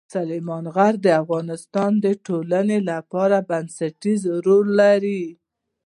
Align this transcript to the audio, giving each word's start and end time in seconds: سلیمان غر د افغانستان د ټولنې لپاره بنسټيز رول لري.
سلیمان 0.15 0.65
غر 0.75 0.93
د 1.05 1.07
افغانستان 1.21 1.91
د 2.05 2.07
ټولنې 2.25 2.79
لپاره 2.89 3.37
بنسټيز 3.49 4.21
رول 4.45 4.67
لري. 4.81 5.23